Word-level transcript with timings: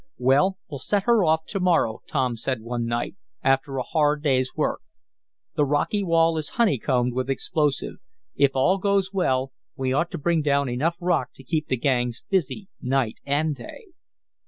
"Well, 0.17 0.57
we'll 0.67 0.79
set 0.79 1.03
her 1.03 1.23
off 1.23 1.45
to 1.49 1.59
morrow," 1.59 1.99
Tom 2.07 2.35
said 2.35 2.61
one 2.61 2.87
night, 2.87 3.15
after 3.43 3.77
a 3.77 3.83
hard 3.83 4.23
day's 4.23 4.55
work. 4.55 4.79
"The 5.53 5.63
rocky 5.63 6.03
wall 6.03 6.39
is 6.39 6.49
honeycombed 6.57 7.13
with 7.13 7.29
explosive. 7.29 7.97
If 8.33 8.55
all 8.55 8.79
goes 8.79 9.13
well 9.13 9.51
we 9.75 9.93
ought 9.93 10.09
to 10.09 10.17
bring 10.17 10.41
down 10.41 10.69
enough 10.69 10.95
rock 10.99 11.29
to 11.35 11.43
keep 11.43 11.67
the 11.67 11.77
gangs 11.77 12.23
busy 12.31 12.67
night 12.81 13.17
and 13.27 13.55
day." 13.55 13.89